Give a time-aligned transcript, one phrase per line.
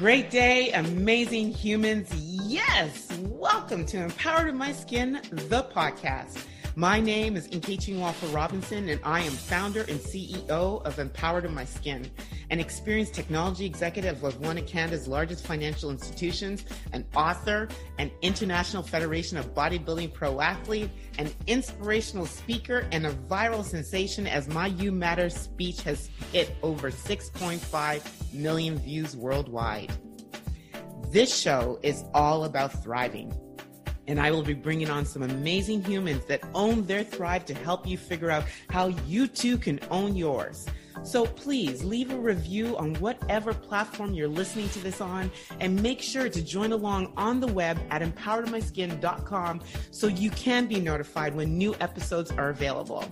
[0.00, 2.10] Great day, amazing humans.
[2.46, 6.42] Yes, welcome to Empowered in My Skin, the podcast.
[6.80, 11.54] My name is Nkechi Nwafor Robinson, and I am founder and CEO of Empowered in
[11.54, 12.10] My Skin,
[12.48, 18.82] an experienced technology executive of one of Canada's largest financial institutions, an author, an International
[18.82, 20.88] Federation of Bodybuilding pro athlete,
[21.18, 26.90] an inspirational speaker, and a viral sensation as my You Matter speech has hit over
[26.90, 29.92] 6.5 million views worldwide.
[31.10, 33.38] This show is all about thriving
[34.10, 37.86] and I will be bringing on some amazing humans that own their thrive to help
[37.86, 40.66] you figure out how you too can own yours.
[41.04, 46.02] So please leave a review on whatever platform you're listening to this on and make
[46.02, 49.60] sure to join along on the web at empoweredmyskin.com
[49.92, 53.04] so you can be notified when new episodes are available.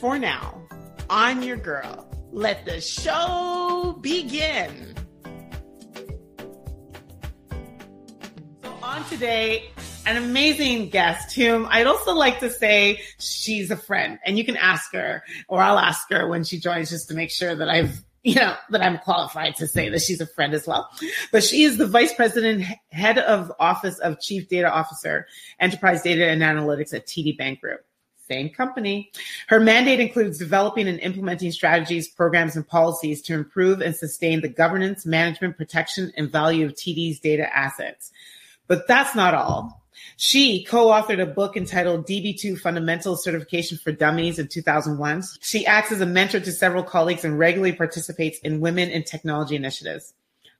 [0.00, 0.66] For now,
[1.10, 2.08] I'm your girl.
[2.32, 4.94] Let the show begin.
[8.62, 9.70] So on today,
[10.06, 14.56] an amazing guest whom I'd also like to say she's a friend and you can
[14.56, 18.02] ask her or I'll ask her when she joins just to make sure that I've
[18.24, 20.88] you know, that I'm qualified to say that she's a friend as well.
[21.30, 25.26] But she is the vice president, head of office of chief data officer,
[25.60, 27.84] enterprise data and analytics at TD Bank Group.
[28.26, 29.12] Same company.
[29.48, 34.48] Her mandate includes developing and implementing strategies, programs, and policies to improve and sustain the
[34.48, 38.10] governance, management, protection, and value of TD's data assets.
[38.66, 39.83] But that's not all.
[40.16, 45.22] She co-authored a book entitled DB2 Fundamental Certification for Dummies in 2001.
[45.40, 49.56] She acts as a mentor to several colleagues and regularly participates in women in technology
[49.56, 50.14] initiatives.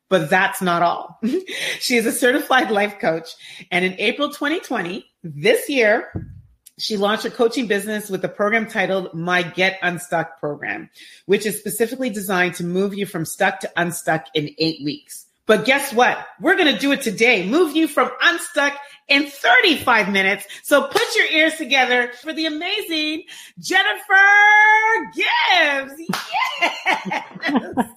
[0.09, 1.19] But that's not all.
[1.81, 3.31] she is a certified life coach.
[3.71, 6.31] And in April 2020, this year,
[6.79, 10.91] she launched a coaching business with a program titled My Get Unstuck program,
[11.27, 15.24] which is specifically designed to move you from stuck to unstuck in eight weeks.
[15.47, 16.27] But guess what?
[16.41, 17.47] We're going to do it today.
[17.47, 18.79] Move you from unstuck
[19.09, 20.47] in 35 minutes.
[20.63, 23.25] So put your ears together for the amazing
[23.59, 24.15] Jennifer
[25.15, 25.93] Gibbs.
[26.67, 27.89] Yes.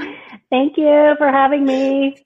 [0.50, 2.16] thank you for having me.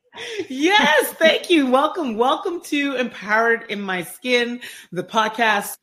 [0.49, 1.71] Yes, thank you.
[1.71, 5.77] Welcome, welcome to Empowered in My Skin, the podcast.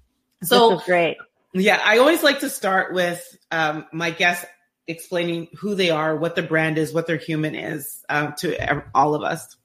[0.43, 1.17] So great.
[1.53, 4.45] Yeah, I always like to start with um, my guests
[4.87, 9.15] explaining who they are, what their brand is, what their human is uh, to all
[9.15, 9.55] of us.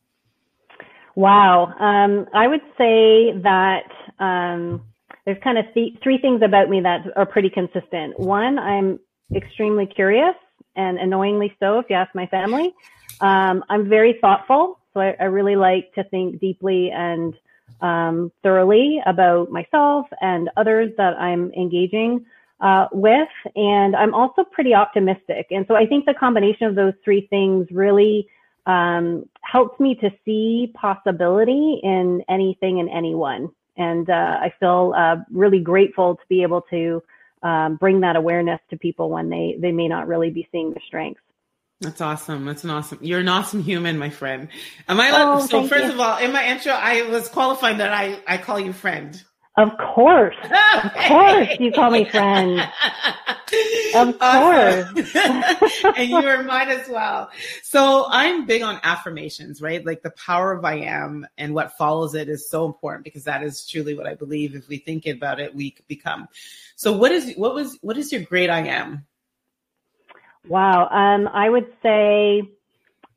[1.14, 1.74] Wow.
[1.78, 4.82] Um, I would say that um,
[5.24, 8.18] there's kind of th- three things about me that are pretty consistent.
[8.18, 8.98] One, I'm
[9.34, 10.34] extremely curious
[10.74, 12.74] and annoyingly so, if you ask my family.
[13.20, 14.78] Um, I'm very thoughtful.
[14.94, 17.34] So I, I, really like to think deeply and
[17.80, 22.26] um, thoroughly about myself and others that I'm engaging
[22.62, 23.28] uh, with.
[23.54, 25.48] And I'm also pretty optimistic.
[25.50, 28.28] And so I think the combination of those three things really
[28.66, 33.50] um, helps me to see possibility in anything and anyone.
[33.76, 37.02] And uh, I feel uh, really grateful to be able to
[37.42, 40.80] um, bring that awareness to people when they, they may not really be seeing the
[40.86, 41.20] strengths.
[41.80, 42.44] That's awesome.
[42.44, 43.00] That's an awesome.
[43.02, 44.48] You're an awesome human, my friend.
[44.88, 45.10] Am I?
[45.12, 45.90] Oh, so first you.
[45.90, 49.20] of all, in my intro, I was qualifying that I I call you friend.
[49.56, 50.36] Of course.
[50.84, 52.58] Of course you call me friend.
[53.94, 55.14] Of course.
[55.96, 57.30] and you are mine as well.
[57.62, 59.84] So I'm big on affirmations, right?
[59.84, 63.42] Like the power of I am and what follows it is so important because that
[63.42, 64.54] is truly what I believe.
[64.54, 66.26] If we think about it, we become.
[66.74, 69.06] So what is, what was, what is your great I am?
[70.48, 70.88] Wow.
[70.88, 72.50] Um, I would say,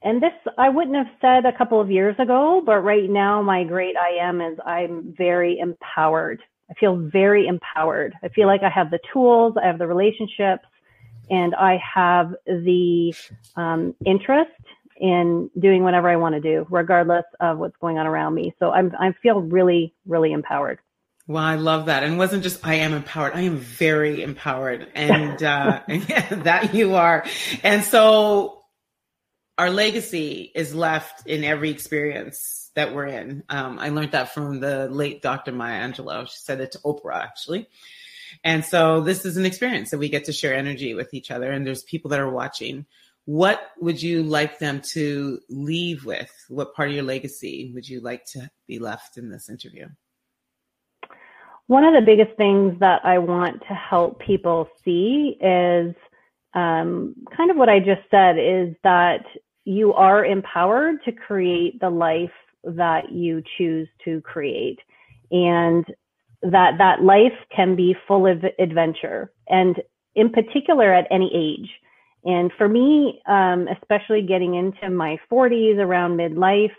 [0.06, 3.64] and this I wouldn't have said a couple of years ago, but right now my
[3.64, 6.42] great I am is I'm very empowered.
[6.70, 8.14] I feel very empowered.
[8.24, 10.64] I feel like I have the tools, I have the relationships,
[11.30, 13.14] and I have the
[13.56, 14.52] um, interest
[14.98, 18.54] in doing whatever I want to do, regardless of what's going on around me.
[18.60, 20.80] So I'm I feel really really empowered.
[21.28, 22.04] Well, I love that.
[22.04, 23.34] And it wasn't just I am empowered.
[23.34, 24.88] I am very empowered.
[24.94, 27.26] And uh yeah, that you are.
[27.64, 28.55] And so
[29.58, 33.44] our legacy is left in every experience that we're in.
[33.50, 35.52] Um, I learned that from the late Dr.
[35.52, 36.28] Maya Angelou.
[36.28, 37.68] She said it to Oprah, actually.
[38.44, 41.52] And so this is an experience that we get to share energy with each other,
[41.52, 42.86] and there's people that are watching.
[43.24, 46.32] What would you like them to leave with?
[46.50, 49.88] What part of your legacy would you like to be left in this interview?
[51.68, 55.96] One of the biggest things that I want to help people see is
[56.54, 59.26] um, kind of what I just said is that
[59.66, 62.32] you are empowered to create the life
[62.64, 64.80] that you choose to create
[65.32, 65.86] and
[66.42, 69.82] that that life can be full of adventure and
[70.16, 71.70] in particular at any age
[72.26, 76.74] And for me, um, especially getting into my 40s around midlife,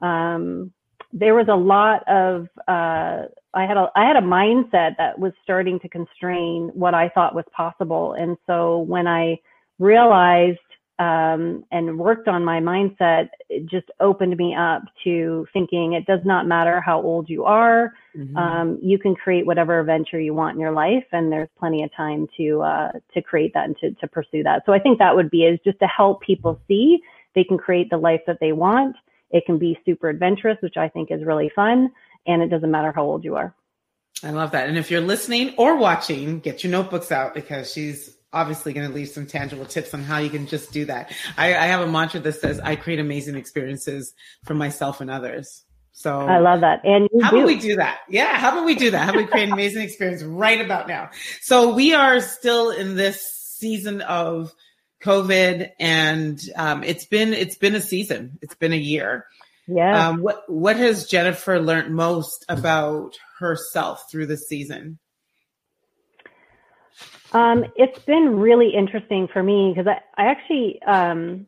[0.00, 0.72] um,
[1.12, 5.32] there was a lot of uh, I had a I had a mindset that was
[5.42, 8.14] starting to constrain what I thought was possible.
[8.14, 9.38] And so when I
[9.78, 10.58] realized
[11.02, 16.20] um, and worked on my mindset, it just opened me up to thinking it does
[16.24, 17.92] not matter how old you are.
[18.16, 18.36] Mm-hmm.
[18.36, 21.90] Um, you can create whatever adventure you want in your life, and there's plenty of
[21.96, 24.62] time to uh, to create that and to, to pursue that.
[24.64, 27.00] So I think that would be is just to help people see
[27.34, 28.94] they can create the life that they want.
[29.30, 31.90] It can be super adventurous, which I think is really fun,
[32.26, 33.54] and it doesn't matter how old you are.
[34.22, 34.68] I love that.
[34.68, 38.94] And if you're listening or watching, get your notebooks out because she's obviously going to
[38.94, 41.12] leave some tangible tips on how you can just do that.
[41.36, 44.14] I, I have a mantra that says, I create amazing experiences
[44.44, 45.64] for myself and others.
[45.92, 46.84] So I love that.
[46.84, 47.36] And how do.
[47.36, 47.98] about we do that?
[48.08, 48.38] Yeah.
[48.38, 49.04] How about we do that?
[49.04, 51.10] How about we create an amazing experience right about now?
[51.42, 54.52] So we are still in this season of
[55.02, 58.38] COVID and, um, it's been, it's been a season.
[58.40, 59.26] It's been a year.
[59.68, 60.08] Yeah.
[60.08, 64.98] Um, what, what has Jennifer learned most about herself through the season?
[67.32, 71.46] Um, it's been really interesting for me because I, I actually um,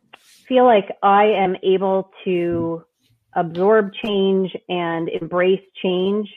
[0.49, 2.85] feel like I am able to
[3.35, 6.29] absorb change and embrace change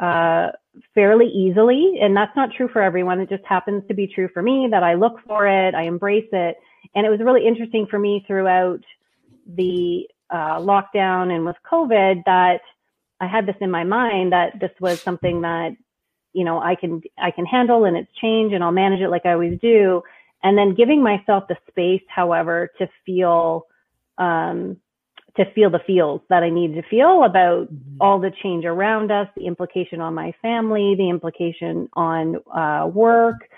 [0.00, 0.48] uh,
[0.94, 1.98] fairly easily.
[2.00, 3.20] And that's not true for everyone.
[3.20, 6.28] It just happens to be true for me that I look for it, I embrace
[6.32, 6.56] it.
[6.94, 8.80] And it was really interesting for me throughout
[9.46, 12.60] the uh, lockdown and with COVID that
[13.20, 15.76] I had this in my mind that this was something that
[16.36, 19.24] you know, I can, I can handle and it's change and I'll manage it like
[19.24, 20.02] I always do.
[20.42, 23.66] And then giving myself the space, however, to feel,
[24.18, 24.76] um,
[25.38, 27.96] to feel the feels that I need to feel about mm-hmm.
[28.02, 33.48] all the change around us, the implication on my family, the implication on uh, work.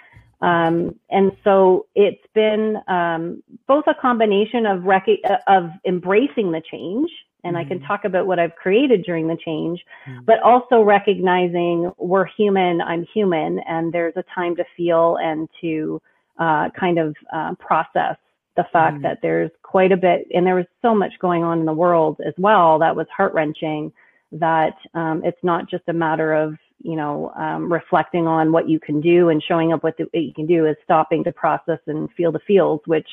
[0.41, 7.11] Um, and so it's been um, both a combination of rec- of embracing the change
[7.49, 7.67] and mm-hmm.
[7.67, 7.87] I can mm-hmm.
[7.87, 10.25] talk about what I've created during the change, mm-hmm.
[10.25, 16.01] but also recognizing we're human, I'm human, and there's a time to feel and to
[16.39, 18.17] uh, kind of uh, process
[18.57, 19.03] the fact mm-hmm.
[19.05, 22.21] that there's quite a bit, and there was so much going on in the world
[22.27, 23.93] as well that was heart wrenching.
[24.31, 28.79] That um, it's not just a matter of you know um, reflecting on what you
[28.79, 31.79] can do and showing up what, the, what you can do is stopping to process
[31.87, 33.09] and feel the feels, which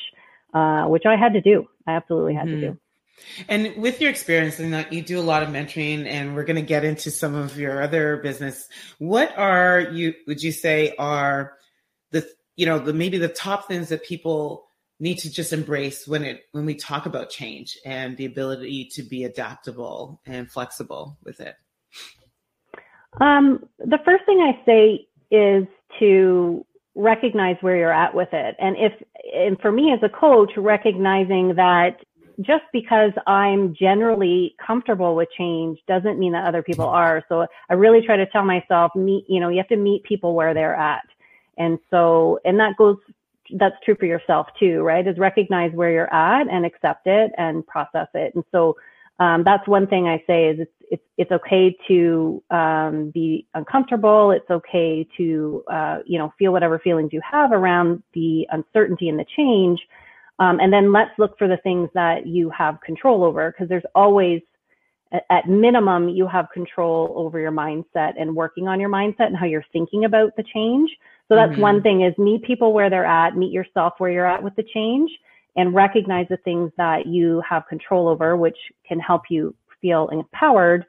[0.52, 1.66] uh, which I had to do.
[1.86, 2.78] I absolutely had to do.
[3.48, 6.56] And with your experience, you know, you do a lot of mentoring, and we're going
[6.56, 8.68] to get into some of your other business.
[8.98, 10.14] What are you?
[10.26, 11.54] Would you say are
[12.10, 14.66] the you know the maybe the top things that people
[14.98, 19.02] need to just embrace when it when we talk about change and the ability to
[19.02, 21.56] be adaptable and flexible with it?
[23.20, 25.66] Um, the first thing I say is
[25.98, 26.64] to
[26.94, 28.92] recognize where you're at with it, and if
[29.34, 31.98] and for me as a coach, recognizing that
[32.40, 37.24] just because I'm generally comfortable with change doesn't mean that other people are.
[37.28, 40.34] So I really try to tell myself, meet, you know, you have to meet people
[40.34, 41.06] where they're at.
[41.56, 42.98] And so, and that goes,
[43.54, 45.06] that's true for yourself too, right?
[45.06, 48.34] Is recognize where you're at and accept it and process it.
[48.34, 48.76] And so,
[49.18, 54.30] um, that's one thing I say is it's, it's, it's okay to, um, be uncomfortable.
[54.30, 59.18] It's okay to, uh, you know, feel whatever feelings you have around the uncertainty and
[59.18, 59.80] the change
[60.38, 63.84] um, and then let's look for the things that you have control over because there's
[63.94, 64.42] always,
[65.30, 69.46] at minimum, you have control over your mindset and working on your mindset and how
[69.46, 70.90] you're thinking about the change.
[71.28, 71.60] So that's mm-hmm.
[71.60, 74.64] one thing is meet people where they're at, meet yourself where you're at with the
[74.74, 75.10] change
[75.56, 80.84] and recognize the things that you have control over, which can help you feel empowered.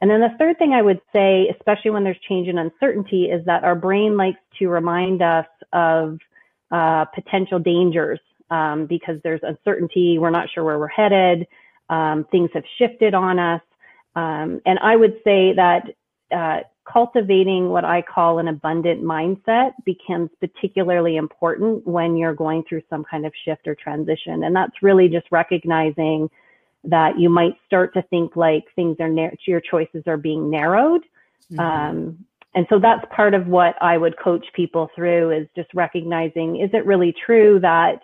[0.00, 3.44] And then the third thing I would say, especially when there's change and uncertainty, is
[3.44, 6.18] that our brain likes to remind us of
[6.70, 10.18] uh, potential dangers um, because there's uncertainty.
[10.18, 11.46] We're not sure where we're headed.
[11.88, 13.62] Um, things have shifted on us.
[14.14, 15.84] Um, and I would say that
[16.32, 22.82] uh, cultivating what I call an abundant mindset becomes particularly important when you're going through
[22.90, 24.44] some kind of shift or transition.
[24.44, 26.28] And that's really just recognizing
[26.84, 31.02] that you might start to think like things are nar- your choices are being narrowed.
[31.52, 31.60] Mm-hmm.
[31.60, 32.24] Um,
[32.54, 36.70] and so that's part of what I would coach people through is just recognizing is
[36.72, 38.00] it really true that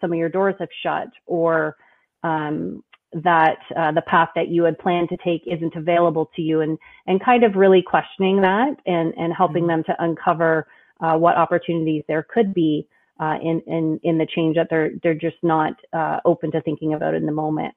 [0.00, 1.76] some of your doors have shut or
[2.22, 2.82] um,
[3.22, 6.78] that uh, the path that you had planned to take isn't available to you and
[7.06, 9.82] and kind of really questioning that and and helping mm-hmm.
[9.82, 10.66] them to uncover
[11.00, 12.86] uh, what opportunities there could be
[13.20, 16.94] uh, in in in the change that they're they're just not uh, open to thinking
[16.94, 17.74] about in the moment.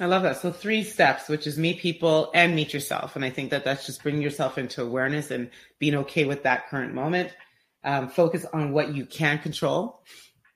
[0.00, 0.38] I love that.
[0.38, 3.84] So three steps, which is meet people and meet yourself, and I think that that's
[3.84, 7.30] just bringing yourself into awareness and being okay with that current moment.
[7.84, 10.02] Um, focus on what you can control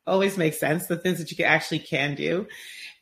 [0.06, 2.46] always makes sense, the things that you actually can do.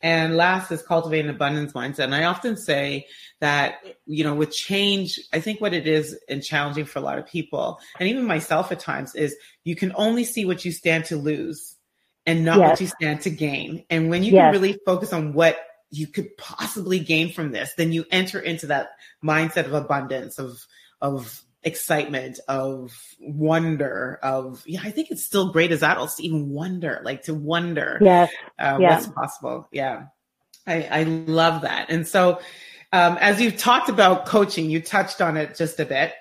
[0.01, 2.03] And last is cultivating abundance mindset.
[2.05, 3.07] And I often say
[3.39, 7.17] that, you know, with change, I think what it is and challenging for a lot
[7.17, 11.05] of people, and even myself at times, is you can only see what you stand
[11.05, 11.75] to lose
[12.25, 12.69] and not yes.
[12.69, 13.85] what you stand to gain.
[13.89, 14.53] And when you yes.
[14.53, 15.57] can really focus on what
[15.91, 18.89] you could possibly gain from this, then you enter into that
[19.23, 20.65] mindset of abundance, of
[21.01, 26.49] of excitement, of wonder, of yeah, I think it's still great as adults to even
[26.49, 28.31] wonder, like to wonder yes.
[28.57, 28.95] Uh, yeah.
[28.95, 29.67] what's possible.
[29.71, 30.05] Yeah.
[30.67, 31.89] I, I love that.
[31.89, 32.39] And so
[32.93, 36.13] um, as you've talked about coaching, you touched on it just a bit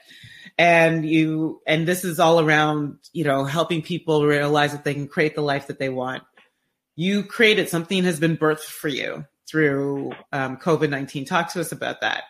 [0.59, 5.09] and you and this is all around you know helping people realize that they can
[5.09, 6.23] create the life that they want
[6.97, 12.01] you created something has been birthed for you through um, covid-19 talk to us about
[12.01, 12.25] that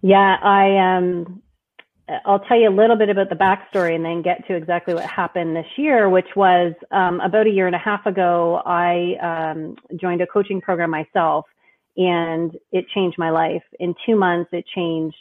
[0.00, 1.42] yeah i um
[2.24, 5.04] I'll tell you a little bit about the backstory and then get to exactly what
[5.04, 8.62] happened this year, which was um, about a year and a half ago.
[8.66, 11.46] I um, joined a coaching program myself,
[11.96, 13.62] and it changed my life.
[13.78, 15.16] In two months, it changed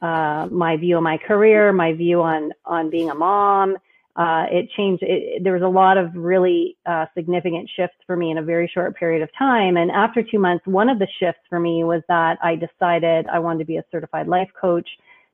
[0.00, 3.76] uh, my view on my career, my view on on being a mom.
[4.14, 5.02] Uh, it changed.
[5.02, 8.70] It, there was a lot of really uh, significant shifts for me in a very
[8.72, 9.76] short period of time.
[9.76, 13.38] And after two months, one of the shifts for me was that I decided I
[13.38, 14.88] wanted to be a certified life coach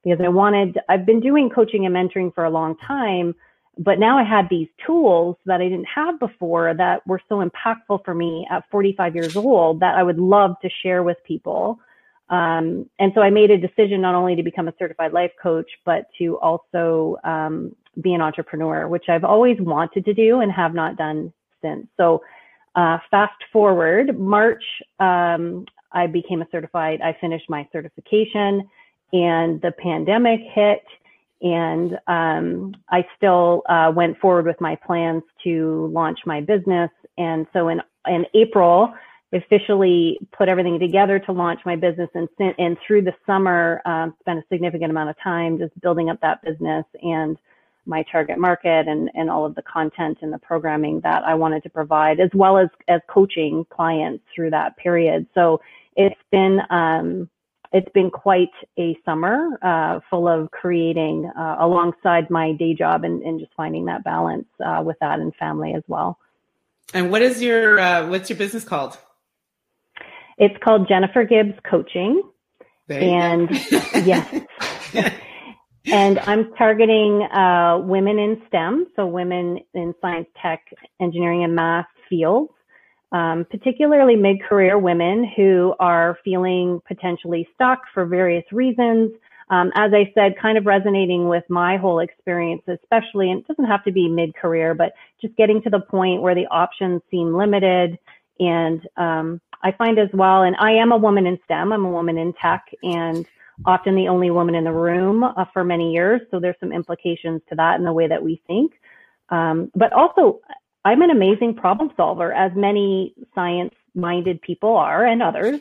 [0.05, 0.79] because I wanted.
[0.89, 3.35] I've been doing coaching and mentoring for a long time,
[3.79, 8.05] but now I had these tools that I didn't have before that were so impactful
[8.05, 11.79] for me at 45 years old that I would love to share with people.
[12.31, 15.71] Um, and so I made a decision not only to become a certified life coach,
[15.85, 20.75] but to also um, be an entrepreneur, which I've always wanted to do and have
[20.75, 21.87] not done since.
[21.97, 22.23] So
[22.75, 24.63] uh, fast forward, March,
[25.01, 28.69] um, I became a certified, I finished my certification
[29.13, 30.83] and the pandemic hit
[31.41, 36.91] and um, I still uh, went forward with my plans to launch my business.
[37.17, 38.93] And so in, in April,
[39.33, 44.39] officially put everything together to launch my business and, and through the summer um, spent
[44.39, 47.37] a significant amount of time just building up that business and
[47.85, 51.63] my target market and, and all of the content and the programming that I wanted
[51.65, 55.61] to provide as well as as coaching clients through that period so
[55.95, 57.29] it's been um,
[57.73, 58.49] it's been quite
[58.79, 63.85] a summer uh, full of creating uh, alongside my day job and, and just finding
[63.87, 66.19] that balance uh, with that and family as well
[66.95, 68.99] and what is your uh, what's your business called
[70.39, 72.23] it's called Jennifer Gibbs Coaching.
[72.89, 73.51] and
[74.07, 74.47] yes.
[75.87, 80.63] and I'm targeting uh, women in STEM, so women in science, tech,
[81.01, 82.53] engineering, and math fields,
[83.13, 89.13] um, particularly mid career women who are feeling potentially stuck for various reasons.
[89.51, 93.65] Um, as I said, kind of resonating with my whole experience, especially, and it doesn't
[93.65, 97.35] have to be mid career, but just getting to the point where the options seem
[97.35, 97.99] limited
[98.41, 101.91] and um, I find as well, and I am a woman in STEM, I'm a
[101.91, 103.27] woman in tech, and
[103.67, 106.21] often the only woman in the room uh, for many years.
[106.31, 108.75] So there's some implications to that in the way that we think.
[109.31, 110.41] Um, but also,
[110.89, 115.61] I'm an amazing problem solver, as many science minded people are, and others.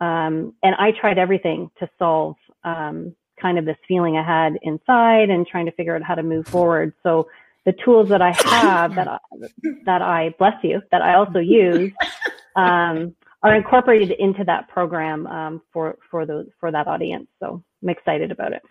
[0.00, 5.28] Um, and I tried everything to solve um, kind of this feeling I had inside
[5.28, 6.94] and trying to figure out how to move forward.
[7.02, 7.28] So
[7.66, 9.18] the tools that I have that I,
[9.84, 11.92] that I bless you that I also use
[12.56, 17.26] um, are incorporated into that program um, for for those for that audience.
[17.40, 18.62] So I'm excited about it.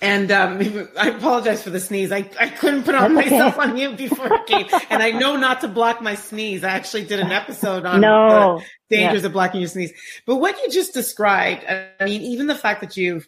[0.00, 0.58] And um,
[0.98, 2.12] I apologize for the sneeze.
[2.12, 4.66] I, I couldn't put on myself on mute before it came.
[4.90, 6.64] and I know not to block my sneeze.
[6.64, 8.60] I actually did an episode on no.
[8.88, 9.26] the dangers yeah.
[9.26, 9.92] of blocking your sneeze.
[10.26, 13.26] But what you just described, I mean, even the fact that you've,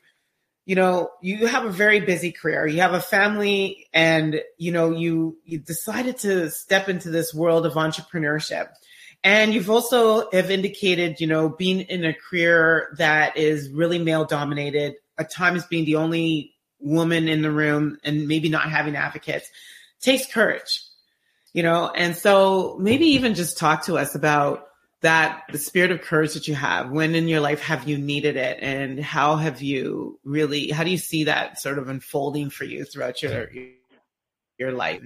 [0.67, 4.91] you know, you have a very busy career, you have a family and, you know,
[4.91, 8.69] you, you decided to step into this world of entrepreneurship
[9.25, 14.25] and you've also have indicated, you know, being in a career that is really male
[14.25, 19.50] dominated, at times being the only woman in the room and maybe not having advocates
[20.00, 20.82] takes courage,
[21.52, 24.64] you know, and so maybe even just talk to us about
[25.00, 28.37] that the spirit of courage that you have when in your life have you needed
[28.37, 32.64] it and how have you really how do you see that sort of unfolding for
[32.64, 33.49] you throughout your
[34.58, 35.00] your life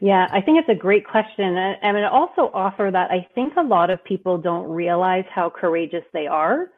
[0.00, 1.56] yeah, I think it's a great question.
[1.56, 6.04] And it also offer that I think a lot of people don't realize how courageous
[6.12, 6.70] they are.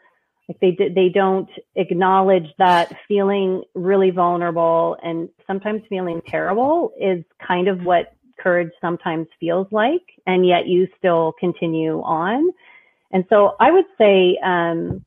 [0.49, 7.69] Like they they don't acknowledge that feeling really vulnerable and sometimes feeling terrible is kind
[7.69, 12.51] of what courage sometimes feels like, and yet you still continue on.
[13.13, 15.05] And so I would say um,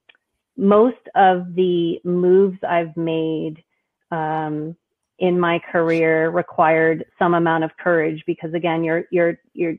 [0.58, 3.64] most of the moves I've made
[4.12, 4.76] um,
[5.20, 9.76] in my career required some amount of courage because again, you're, you're, you're,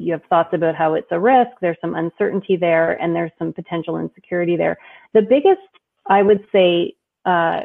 [0.00, 1.50] you have thoughts about how it's a risk.
[1.60, 4.78] There's some uncertainty there and there's some potential insecurity there.
[5.12, 5.60] The biggest,
[6.06, 7.62] I would say, uh,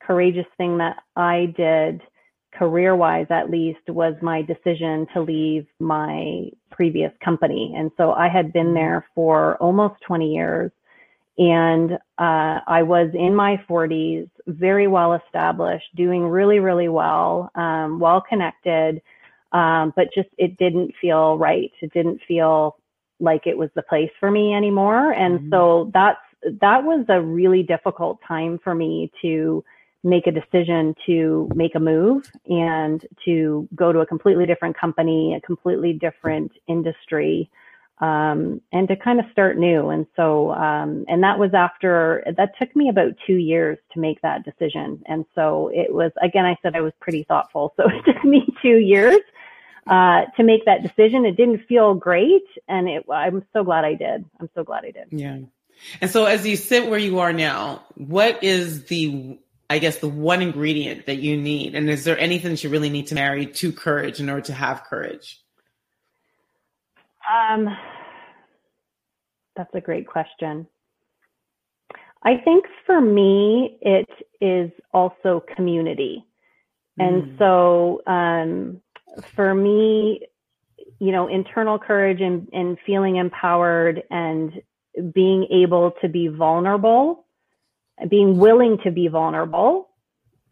[0.00, 2.02] courageous thing that I did
[2.52, 7.74] career wise at least was my decision to leave my previous company.
[7.76, 10.72] And so I had been there for almost 20 years
[11.38, 17.98] and uh, I was in my 40s, very well established, doing really, really well, um,
[17.98, 19.00] well connected,
[19.52, 21.70] um, but just it didn't feel right.
[21.80, 22.76] It didn't feel
[23.18, 25.12] like it was the place for me anymore.
[25.12, 25.50] And mm-hmm.
[25.50, 26.18] so that's
[26.60, 29.62] that was a really difficult time for me to
[30.02, 35.34] make a decision to make a move and to go to a completely different company,
[35.34, 37.50] a completely different industry,
[38.00, 39.90] um, and to kind of start new.
[39.90, 44.22] And so, um, and that was after that took me about two years to make
[44.22, 45.02] that decision.
[45.06, 48.46] And so it was again, I said I was pretty thoughtful, so it took me
[48.62, 49.20] two years.
[49.86, 53.94] Uh, to make that decision, it didn't feel great, and it, I'm so glad I
[53.94, 54.24] did.
[54.38, 55.06] I'm so glad I did.
[55.10, 55.38] Yeah.
[56.00, 59.38] And so, as you sit where you are now, what is the
[59.70, 61.76] I guess, the one ingredient that you need?
[61.76, 64.52] And is there anything that you really need to marry to courage in order to
[64.52, 65.40] have courage?
[67.30, 67.68] Um,
[69.54, 70.66] that's a great question.
[72.24, 74.08] I think for me, it
[74.40, 76.24] is also community.
[76.98, 77.38] And mm.
[77.38, 78.80] so um,
[79.34, 80.26] for me,
[80.98, 84.62] you know, internal courage and, and feeling empowered and
[85.14, 87.24] being able to be vulnerable
[88.08, 89.88] being willing to be vulnerable.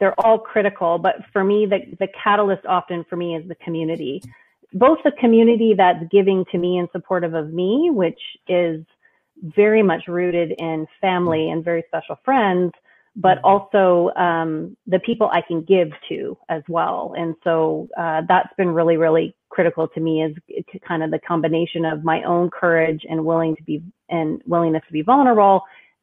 [0.01, 4.23] They're all critical, but for me, the, the catalyst often for me is the community.
[4.73, 8.85] Both the community that's giving to me and supportive of me, which is
[9.43, 12.73] very much rooted in family and very special friends,
[13.19, 13.47] but mm-hmm.
[13.47, 17.15] also um, the people I can give to as well.
[17.19, 21.85] And so uh, that's been really, really critical to me is kind of the combination
[21.85, 25.63] of my own courage and willing to be and willingness to be vulnerable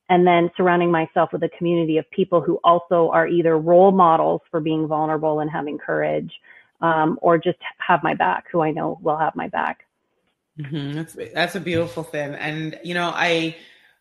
[0.10, 4.41] and then surrounding myself with a community of people who also are either role models
[4.51, 6.32] for being vulnerable and having courage
[6.82, 9.86] um, or just have my back who i know will have my back
[10.60, 10.93] mm-hmm.
[10.93, 13.56] that's that's a beautiful thing and you know i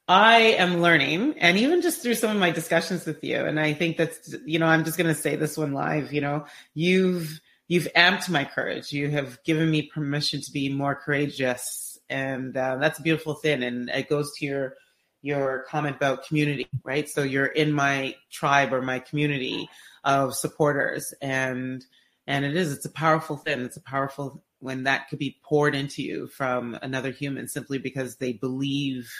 [0.08, 3.72] i am learning and even just through some of my discussions with you and i
[3.72, 7.40] think that's you know i'm just going to say this one live you know you've
[7.68, 12.76] you've amped my courage you have given me permission to be more courageous and uh,
[12.76, 14.76] that's a beautiful thing and it goes to your
[15.24, 17.08] your comment about community, right?
[17.08, 19.70] So you're in my tribe or my community
[20.04, 21.82] of supporters and
[22.26, 23.60] and it is it's a powerful thing.
[23.60, 28.16] It's a powerful when that could be poured into you from another human simply because
[28.16, 29.10] they believe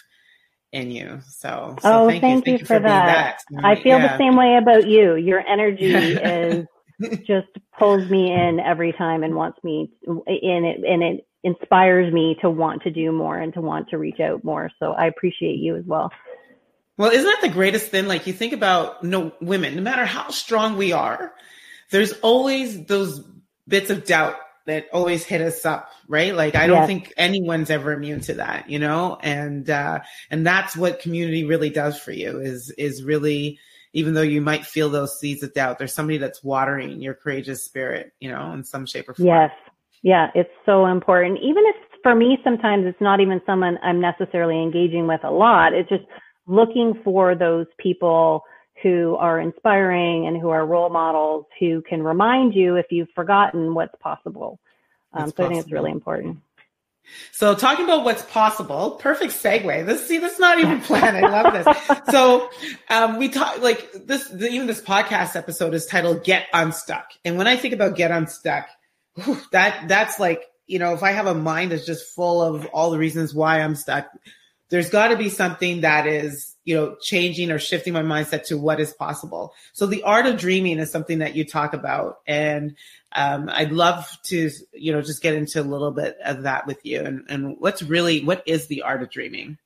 [0.74, 1.20] in you.
[1.26, 3.40] So, so oh, thank, thank, you, thank you, for, for that.
[3.50, 3.64] that.
[3.64, 4.08] I feel yeah.
[4.08, 5.14] the same way about you.
[5.14, 6.66] Your energy is
[7.26, 12.36] just pulls me in every time and wants me in it and it inspires me
[12.40, 14.70] to want to do more and to want to reach out more.
[14.78, 16.10] So I appreciate you as well.
[16.96, 18.06] Well, isn't that the greatest thing?
[18.06, 21.32] Like you think about no women, no matter how strong we are,
[21.90, 23.20] there's always those
[23.68, 26.34] bits of doubt that always hit us up, right?
[26.34, 26.86] Like I don't yes.
[26.86, 29.18] think anyone's ever immune to that, you know?
[29.22, 30.00] And uh
[30.30, 33.58] and that's what community really does for you is is really
[33.92, 37.64] even though you might feel those seeds of doubt, there's somebody that's watering your courageous
[37.64, 39.28] spirit, you know, in some shape or form.
[39.28, 39.50] Yes.
[40.02, 41.38] Yeah, it's so important.
[41.38, 45.72] Even if for me, sometimes it's not even someone I'm necessarily engaging with a lot.
[45.72, 46.04] It's just
[46.46, 48.42] looking for those people
[48.84, 53.74] who are inspiring and who are role models who can remind you if you've forgotten
[53.74, 54.60] what's possible.
[55.12, 55.44] Um, so possible.
[55.44, 56.38] I think it's really important.
[57.32, 59.86] So talking about what's possible, perfect segue.
[59.86, 61.16] This see, this is not even planned.
[61.16, 61.98] I love this.
[62.10, 62.48] so
[62.88, 64.32] um, we talk like this.
[64.32, 68.68] Even this podcast episode is titled "Get Unstuck," and when I think about "Get Unstuck,"
[69.52, 72.90] that that's like you know if i have a mind that's just full of all
[72.90, 74.08] the reasons why i'm stuck
[74.74, 78.58] there's got to be something that is you know changing or shifting my mindset to
[78.58, 79.54] what is possible.
[79.72, 82.16] So the art of dreaming is something that you talk about.
[82.26, 82.74] And
[83.12, 86.84] um, i'd love to you know just get into a little bit of that with
[86.84, 87.00] you.
[87.02, 89.58] And, and what's really what is the art of dreaming?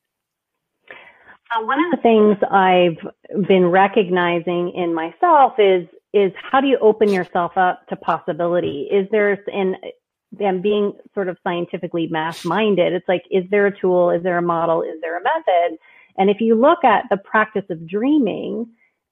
[0.90, 6.76] Uh, one of the things I've been recognizing in myself is is how do you
[6.82, 8.88] open yourself up to possibility?
[8.92, 9.74] Is there and
[10.38, 14.10] and being sort of scientifically math minded, it's like, is there a tool?
[14.10, 14.82] Is there a model?
[14.82, 15.78] Is there a method?
[16.18, 18.66] And if you look at the practice of dreaming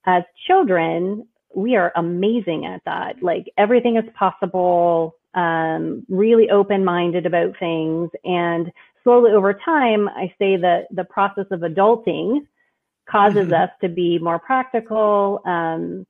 [0.05, 3.23] as children, we are amazing at that.
[3.23, 8.11] Like everything is possible, um, really open minded about things.
[8.25, 8.71] And
[9.03, 12.47] slowly over time, I say that the process of adulting
[13.09, 13.63] causes mm-hmm.
[13.63, 16.07] us to be more practical, um,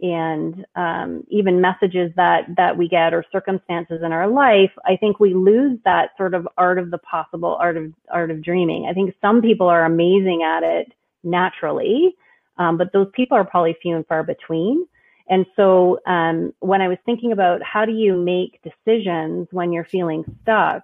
[0.00, 5.20] and um, even messages that that we get or circumstances in our life, I think
[5.20, 8.86] we lose that sort of art of the possible, art of art of dreaming.
[8.88, 12.16] I think some people are amazing at it naturally,
[12.58, 14.86] um, but those people are probably few and far between.
[15.28, 19.86] And so um, when I was thinking about how do you make decisions when you're
[19.86, 20.82] feeling stuck,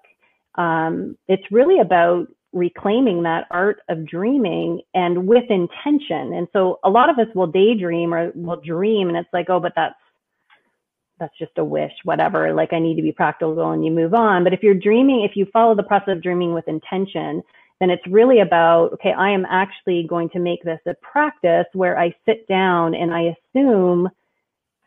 [0.55, 6.33] um, it's really about reclaiming that art of dreaming and with intention.
[6.35, 9.61] And so a lot of us will daydream or will dream and it's like, oh,
[9.61, 9.95] but that's
[11.19, 12.55] that's just a wish, whatever.
[12.55, 14.43] Like I need to be practical and you move on.
[14.43, 17.43] But if you're dreaming, if you follow the process of dreaming with intention,
[17.79, 21.99] then it's really about, okay, I am actually going to make this a practice where
[21.99, 24.09] I sit down and I assume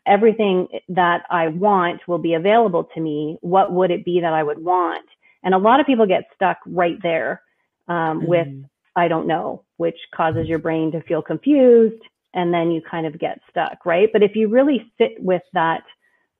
[0.06, 3.38] everything that I want will be available to me.
[3.40, 5.06] What would it be that I would want?
[5.44, 7.42] And a lot of people get stuck right there
[7.88, 8.26] um, mm-hmm.
[8.26, 8.48] with
[8.96, 12.00] I don't know, which causes your brain to feel confused
[12.32, 14.08] and then you kind of get stuck, right?
[14.12, 15.82] But if you really sit with that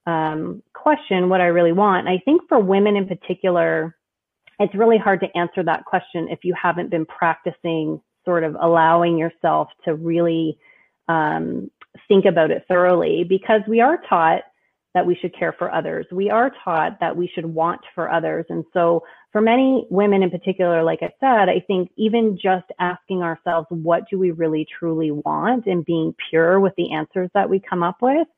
[0.06, 3.96] um, question, what I really want, I think for women in particular,
[4.60, 9.18] it's really hard to answer that question if you haven't been practicing sort of allowing
[9.18, 10.58] yourself to really
[11.08, 11.70] um,
[12.08, 14.42] think about it thoroughly because we are taught
[14.94, 16.06] that we should care for others.
[16.12, 18.46] We are taught that we should want for others.
[18.48, 19.02] And so
[19.32, 24.08] for many women in particular, like I said, I think even just asking ourselves, what
[24.08, 27.96] do we really truly want and being pure with the answers that we come up
[28.00, 28.28] with,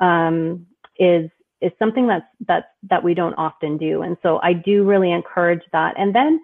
[0.00, 0.66] um,
[0.98, 1.30] is,
[1.62, 4.02] is something that's, that's, that we don't often do.
[4.02, 5.94] And so I do really encourage that.
[5.96, 6.40] And then,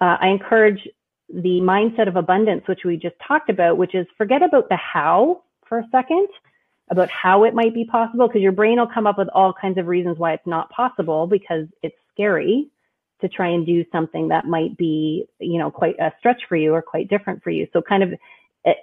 [0.00, 0.88] uh, I encourage
[1.28, 5.42] the mindset of abundance, which we just talked about, which is forget about the how
[5.66, 6.26] for a second
[6.90, 9.78] about how it might be possible because your brain will come up with all kinds
[9.78, 12.68] of reasons why it's not possible because it's scary
[13.20, 16.72] to try and do something that might be, you know, quite a stretch for you
[16.72, 17.68] or quite different for you.
[17.72, 18.10] So kind of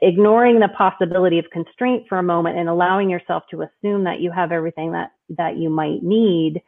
[0.02, 4.32] ignoring the possibility of constraint for a moment and allowing yourself to assume that you
[4.32, 6.62] have everything that that you might need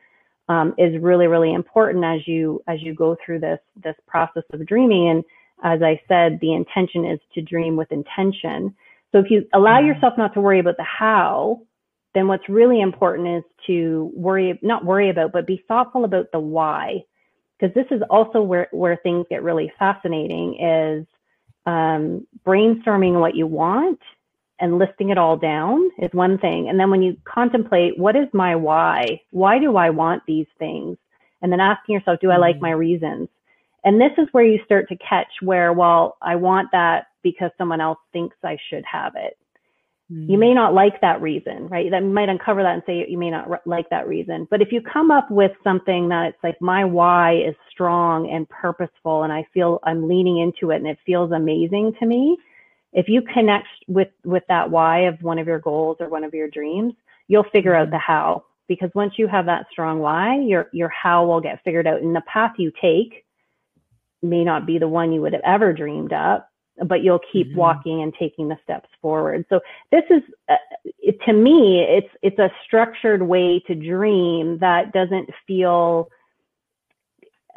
[0.47, 4.63] um, is really really important as you as you go through this this process of
[4.67, 5.23] dreaming and
[5.63, 8.75] as i said the intention is to dream with intention
[9.11, 9.87] so if you allow mm-hmm.
[9.87, 11.59] yourself not to worry about the how
[12.15, 16.39] then what's really important is to worry not worry about but be thoughtful about the
[16.39, 17.03] why
[17.59, 21.05] because this is also where, where things get really fascinating is
[21.65, 23.99] um, brainstorming what you want
[24.59, 26.69] and listing it all down is one thing.
[26.69, 29.21] And then when you contemplate, what is my why?
[29.31, 30.97] Why do I want these things?
[31.41, 32.65] And then asking yourself, do I like mm-hmm.
[32.65, 33.29] my reasons?
[33.83, 37.81] And this is where you start to catch where, well, I want that because someone
[37.81, 39.37] else thinks I should have it.
[40.11, 41.91] You may not like that reason, right?
[41.91, 44.47] That might uncover that and say you may not like that reason.
[44.49, 48.49] But if you come up with something that it's like my why is strong and
[48.49, 52.37] purposeful and I feel I'm leaning into it and it feels amazing to me,
[52.91, 56.33] if you connect with with that why of one of your goals or one of
[56.33, 56.95] your dreams,
[57.27, 57.91] you'll figure out mm-hmm.
[57.91, 61.85] the how because once you have that strong why, your your how will get figured
[61.85, 63.25] out and the path you take
[64.21, 66.49] may not be the one you would have ever dreamed up,
[66.86, 67.60] but you'll keep mm-hmm.
[67.60, 69.45] walking and taking the steps forward.
[69.49, 69.60] So
[69.91, 70.55] this is, uh,
[71.25, 76.10] to me, it's it's a structured way to dream that doesn't feel.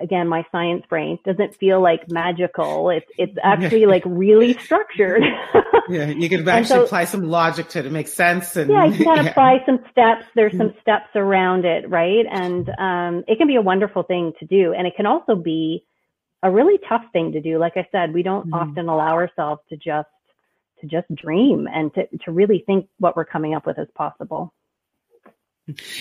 [0.00, 2.90] Again, my science brain doesn't feel like magical.
[2.90, 5.22] It's it's actually like really structured.
[5.88, 7.86] yeah, you can actually so, apply some logic to it.
[7.86, 8.56] It makes sense.
[8.56, 9.30] And yeah, you can yeah.
[9.30, 10.24] apply some steps.
[10.34, 10.80] There's some mm-hmm.
[10.80, 12.24] steps around it, right?
[12.28, 15.84] And um, it can be a wonderful thing to do, and it can also be
[16.42, 17.58] a really tough thing to do.
[17.58, 18.54] Like I said, we don't mm-hmm.
[18.54, 20.08] often allow ourselves to just
[20.80, 24.52] to just dream and to, to really think what we're coming up with is possible.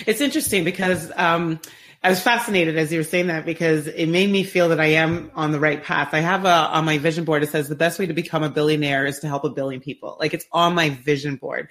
[0.06, 1.60] It's interesting because um,
[2.02, 4.86] I was fascinated as you were saying that because it made me feel that I
[4.86, 6.08] am on the right path.
[6.12, 8.50] I have a, on my vision board, it says the best way to become a
[8.50, 10.16] billionaire is to help a billion people.
[10.18, 11.68] Like it's on my vision board.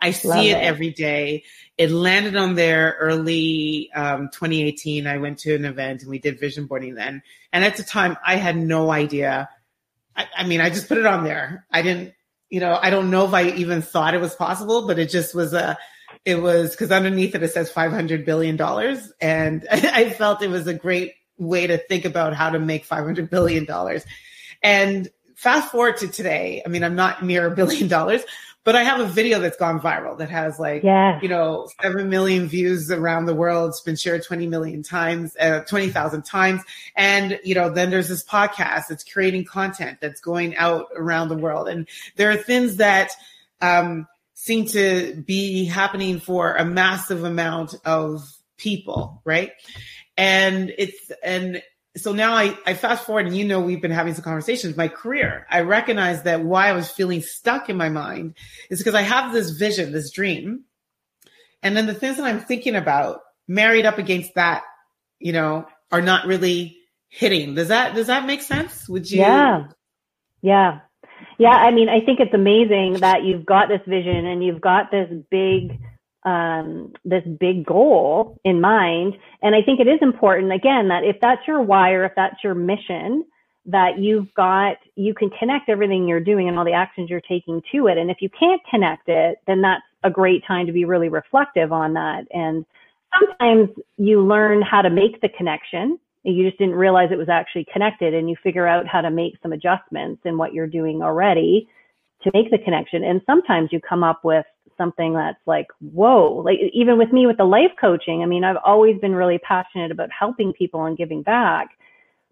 [0.00, 1.44] I see it, it, every day.
[1.78, 5.06] It landed on there early um, 2018.
[5.06, 7.22] I went to an event and we did vision boarding then.
[7.52, 9.48] And at the time, I had no idea.
[10.16, 11.66] I, I mean, I just put it on there.
[11.70, 12.14] I didn't,
[12.50, 15.34] you know, I don't know if I even thought it was possible, but it just
[15.34, 15.78] was a,
[16.24, 18.60] it was because underneath it, it says $500 billion.
[19.20, 23.30] And I felt it was a great way to think about how to make $500
[23.30, 23.66] billion.
[24.62, 28.22] And fast forward to today, I mean, I'm not near a billion dollars,
[28.64, 31.22] but I have a video that's gone viral that has like, yes.
[31.22, 33.70] you know, 7 million views around the world.
[33.70, 36.62] It's been shared 20 million times, uh, 20,000 times.
[36.96, 41.36] And, you know, then there's this podcast that's creating content that's going out around the
[41.36, 41.68] world.
[41.68, 43.12] And there are things that,
[43.60, 49.52] um, seem to be happening for a massive amount of people, right?
[50.16, 51.62] And it's, and
[51.96, 54.88] so now I, I fast forward and you know we've been having some conversations my
[54.88, 58.34] career i recognize that why i was feeling stuck in my mind
[58.70, 60.64] is because i have this vision this dream
[61.64, 64.62] and then the things that I'm thinking about married up against that,
[65.18, 66.76] you know, are not really
[67.08, 67.54] hitting.
[67.54, 68.86] Does that does that make sense?
[68.88, 69.20] Would you?
[69.20, 69.68] Yeah,
[70.42, 70.80] yeah,
[71.38, 71.48] yeah.
[71.48, 75.10] I mean, I think it's amazing that you've got this vision and you've got this
[75.30, 75.80] big
[76.24, 79.14] um, this big goal in mind.
[79.42, 82.42] And I think it is important again that if that's your why or if that's
[82.42, 83.24] your mission,
[83.66, 87.62] that you've got you can connect everything you're doing and all the actions you're taking
[87.72, 87.96] to it.
[87.96, 91.72] And if you can't connect it, then that's a great time to be really reflective
[91.72, 92.26] on that.
[92.32, 92.66] And
[93.18, 95.98] sometimes you learn how to make the connection.
[96.24, 99.34] You just didn't realize it was actually connected and you figure out how to make
[99.42, 101.68] some adjustments in what you're doing already
[102.22, 103.04] to make the connection.
[103.04, 107.36] And sometimes you come up with something that's like, whoa, like even with me with
[107.36, 111.22] the life coaching, I mean, I've always been really passionate about helping people and giving
[111.22, 111.68] back,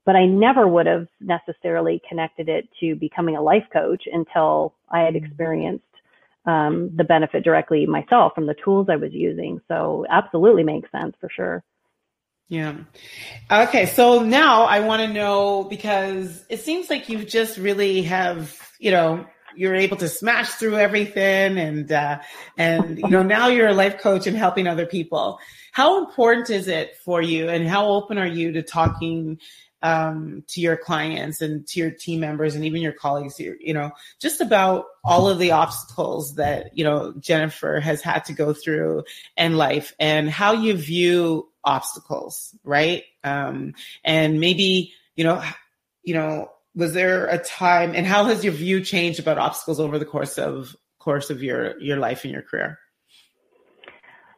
[0.05, 5.01] but I never would have necessarily connected it to becoming a life coach until I
[5.01, 5.25] had mm-hmm.
[5.25, 5.85] experienced
[6.45, 9.61] um, the benefit directly myself from the tools I was using.
[9.69, 11.63] So absolutely makes sense for sure.
[12.49, 12.75] Yeah.
[13.51, 13.87] Okay.
[13.87, 18.91] So now I want to know because it seems like you just really have, you
[18.91, 19.25] know,
[19.57, 22.21] you're able to smash through everything and uh,
[22.57, 25.39] and you know now you're a life coach and helping other people.
[25.73, 29.39] How important is it for you and how open are you to talking
[29.83, 33.41] um, to your clients and to your team members and even your colleagues?
[33.41, 38.25] You, you know just about all of the obstacles that you know jennifer has had
[38.27, 39.03] to go through
[39.37, 43.05] in life and how you view obstacles right?
[43.25, 45.43] Um, and maybe you know
[46.03, 49.99] you know was there a time and how has your view changed about obstacles over
[49.99, 52.79] the course of course of your your life and your career?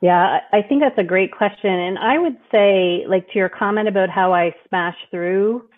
[0.00, 1.70] Yeah i think that's a great question.
[1.70, 5.68] And i would say like to your comment about how i smash through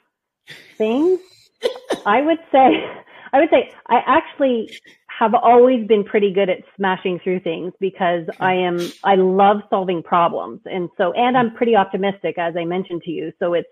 [0.79, 1.21] things
[2.07, 2.85] i would say
[3.33, 4.71] i would say i actually
[5.19, 10.03] have always been pretty good at smashing through things because i am i love solving
[10.03, 10.61] problems.
[10.67, 13.33] And so and i'm pretty optimistic as i mentioned to you.
[13.39, 13.69] So it's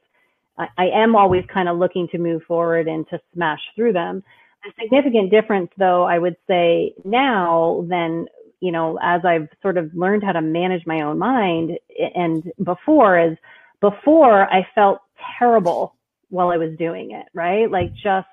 [0.57, 4.23] I, am always kind of looking to move forward and to smash through them.
[4.65, 8.27] A significant difference, though, I would say now than
[8.65, 11.73] you know, as I've sort of learned how to manage my own mind
[12.15, 13.37] and before is
[13.83, 15.01] before I felt
[15.39, 15.97] terrible
[16.31, 17.71] while I was doing it, right?
[17.71, 18.27] Like just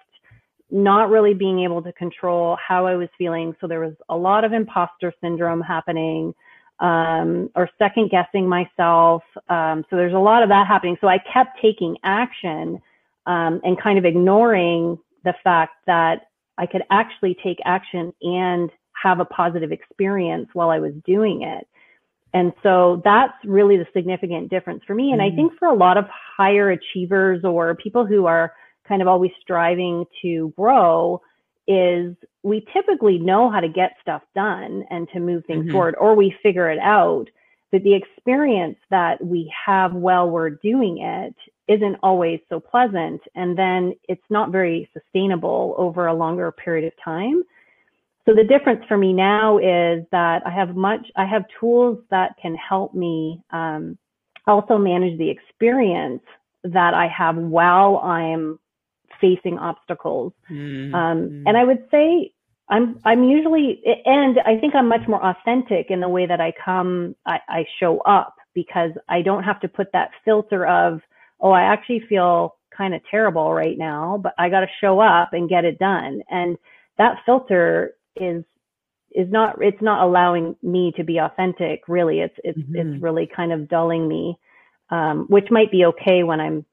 [0.69, 3.53] not really being able to control how I was feeling.
[3.59, 6.33] So there was a lot of imposter syndrome happening
[6.81, 9.23] um, or second guessing myself.
[9.47, 10.97] Um, so there's a lot of that happening.
[10.99, 12.81] So I kept taking action
[13.27, 18.69] um, and kind of ignoring the fact that I could actually take action and
[19.01, 21.67] have a positive experience while I was doing it.
[22.33, 25.11] And so that's really the significant difference for me.
[25.11, 25.33] And mm-hmm.
[25.33, 26.05] I think for a lot of
[26.37, 28.53] higher achievers or people who are
[28.87, 31.21] kind of always striving to grow,
[31.67, 35.71] is we typically know how to get stuff done and to move things mm-hmm.
[35.71, 37.25] forward, or we figure it out.
[37.71, 41.35] But the experience that we have while we're doing it
[41.71, 43.21] isn't always so pleasant.
[43.35, 47.43] And then it's not very sustainable over a longer period of time.
[48.25, 52.35] So the difference for me now is that I have much, I have tools that
[52.41, 53.97] can help me um,
[54.45, 56.21] also manage the experience
[56.63, 58.59] that I have while I'm
[59.21, 60.33] facing obstacles.
[60.49, 60.93] Mm-hmm.
[60.93, 62.33] Um, and I would say
[62.71, 66.53] I'm I'm usually and I think I'm much more authentic in the way that I
[66.63, 71.01] come I, I show up because I don't have to put that filter of
[71.41, 75.33] oh I actually feel kind of terrible right now but I got to show up
[75.33, 76.57] and get it done and
[76.97, 78.45] that filter is
[79.13, 82.75] is not it's not allowing me to be authentic really it's it's mm-hmm.
[82.75, 84.39] it's really kind of dulling me
[84.91, 86.65] um, which might be okay when I'm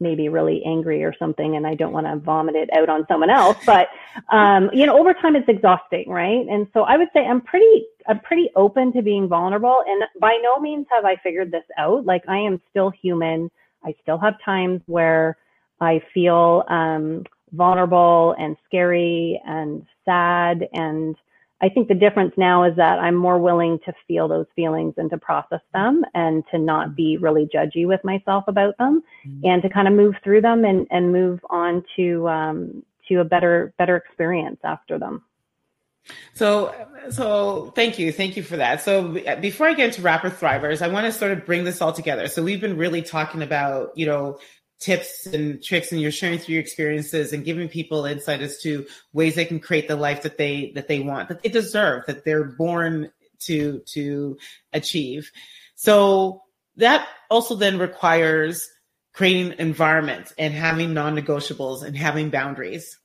[0.00, 3.30] maybe really angry or something and I don't want to vomit it out on someone
[3.30, 3.56] else.
[3.66, 3.88] But,
[4.30, 6.46] um, you know, over time it's exhausting, right?
[6.48, 9.82] And so I would say I'm pretty, I'm pretty open to being vulnerable.
[9.86, 12.06] And by no means have I figured this out.
[12.06, 13.50] Like I am still human.
[13.84, 15.36] I still have times where
[15.80, 21.16] I feel, um, vulnerable and scary and sad and
[21.60, 25.10] I think the difference now is that I'm more willing to feel those feelings and
[25.10, 29.40] to process them and to not be really judgy with myself about them mm-hmm.
[29.44, 33.24] and to kind of move through them and, and move on to, um, to a
[33.24, 35.22] better, better experience after them.
[36.34, 36.74] So,
[37.10, 38.12] so thank you.
[38.12, 38.80] Thank you for that.
[38.80, 41.92] So before I get into Rapper Thrivers, I want to sort of bring this all
[41.92, 42.28] together.
[42.28, 44.38] So we've been really talking about, you know,
[44.80, 48.86] tips and tricks and you're sharing through your experiences and giving people insight as to
[49.12, 52.24] ways they can create the life that they that they want that they deserve that
[52.24, 53.10] they're born
[53.40, 54.38] to to
[54.72, 55.30] achieve.
[55.74, 56.42] So
[56.76, 58.68] that also then requires
[59.12, 62.98] creating environment and having non-negotiables and having boundaries.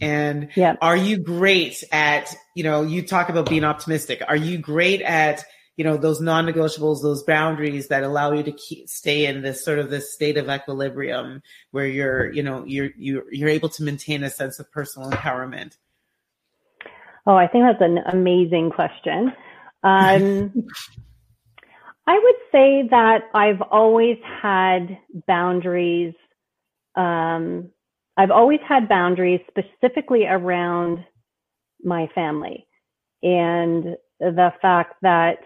[0.00, 0.76] And yeah.
[0.80, 4.22] are you great at you know you talk about being optimistic.
[4.26, 5.44] Are you great at
[5.78, 9.78] you know, those non-negotiables, those boundaries that allow you to keep, stay in this sort
[9.78, 14.24] of this state of equilibrium where you're, you know, you're, you're, you're able to maintain
[14.24, 15.76] a sense of personal empowerment?
[17.28, 19.32] Oh, I think that's an amazing question.
[19.84, 20.52] Um,
[22.08, 26.14] I would say that I've always had boundaries.
[26.96, 27.70] Um,
[28.16, 31.04] I've always had boundaries specifically around
[31.84, 32.66] my family
[33.22, 35.38] and the fact that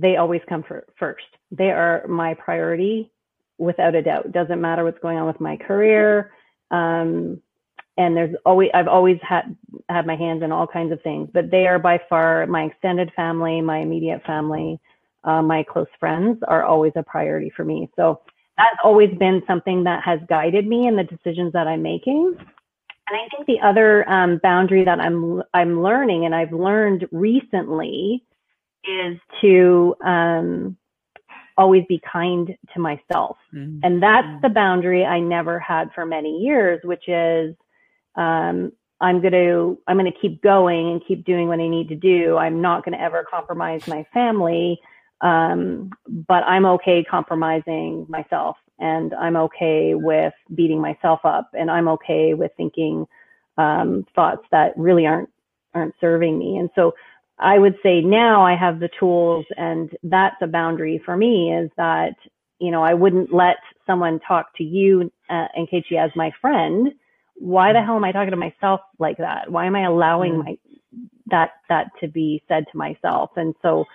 [0.00, 1.24] they always come for, first.
[1.50, 3.10] They are my priority
[3.58, 4.32] without a doubt.
[4.32, 6.32] Doesn't matter what's going on with my career.
[6.70, 7.42] Um,
[7.96, 9.54] and there's always I've always had
[9.88, 13.10] had my hands in all kinds of things, but they are by far my extended
[13.14, 14.80] family, my immediate family,
[15.24, 17.90] uh, my close friends are always a priority for me.
[17.96, 18.20] So
[18.56, 22.34] that's always been something that has guided me in the decisions that I'm making.
[22.38, 28.24] And I think the other um, boundary that I'm I'm learning and I've learned recently
[28.84, 30.76] is to um,
[31.56, 33.36] always be kind to myself.
[33.54, 33.80] Mm-hmm.
[33.82, 37.54] And that's the boundary I never had for many years, which is
[38.16, 41.88] um, I'm going to I'm going to keep going and keep doing what I need
[41.88, 42.36] to do.
[42.36, 44.80] I'm not going to ever compromise my family,
[45.20, 51.88] um, but I'm okay compromising myself, and I'm okay with beating myself up, and I'm
[51.88, 53.06] okay with thinking
[53.56, 55.30] um, thoughts that really aren't
[55.74, 56.58] aren't serving me.
[56.58, 56.92] And so
[57.40, 61.52] I would say now I have the tools, and that's a boundary for me.
[61.52, 62.14] Is that
[62.58, 66.92] you know I wouldn't let someone talk to you, uh, Nkechi, as my friend
[67.40, 67.86] why the mm.
[67.86, 69.50] hell am I talking to myself like that?
[69.50, 70.44] Why am I allowing mm.
[70.44, 70.58] my
[71.26, 73.30] that that to be said to myself?
[73.36, 73.86] And so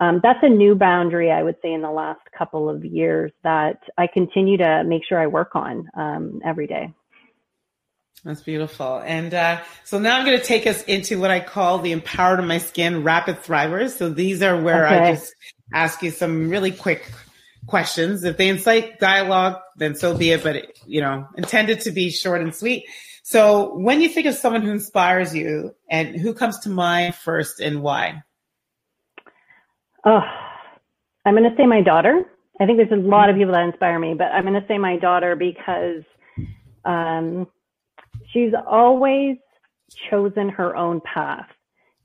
[0.00, 3.78] um, that's a new boundary I would say in the last couple of years that
[3.96, 6.92] I continue to make sure I work on um, every day.
[8.24, 9.02] That's beautiful.
[9.04, 12.44] And uh, so now I'm going to take us into what I call the empowered
[12.44, 13.90] my skin rapid thrivers.
[13.90, 14.98] So these are where okay.
[14.98, 15.34] I just
[15.72, 17.10] ask you some really quick
[17.66, 18.24] questions.
[18.24, 20.42] If they incite dialogue, then so be it.
[20.42, 22.86] But it, you know, intended to be short and sweet.
[23.22, 27.60] So when you think of someone who inspires you, and who comes to mind first,
[27.60, 28.22] and why?
[30.04, 30.20] Oh,
[31.26, 32.24] I'm going to say my daughter.
[32.60, 34.78] I think there's a lot of people that inspire me, but I'm going to say
[34.78, 36.04] my daughter because
[36.84, 37.46] um,
[38.32, 39.36] she's always
[40.10, 41.48] chosen her own path,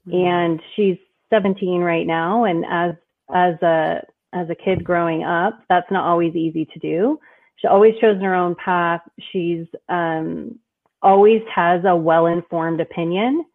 [0.08, 0.26] mm-hmm.
[0.26, 0.98] and she's
[1.30, 2.46] 17 right now.
[2.46, 2.96] And as
[3.34, 4.02] as a
[4.34, 5.60] as a kid growing up.
[5.70, 7.20] That's not always easy to do.
[7.58, 9.02] She always chosen her own path.
[9.32, 10.60] She's um,
[11.02, 13.46] always has a well informed opinion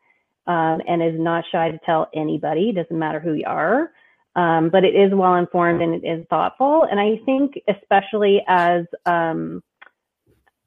[0.46, 2.72] um, and is not shy to tell anybody.
[2.72, 3.90] Doesn't matter who you are.
[4.36, 6.86] Um, but it is well informed and it is thoughtful.
[6.88, 9.64] And I think, especially as um,